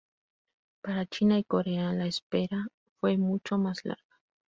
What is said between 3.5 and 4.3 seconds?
más larga.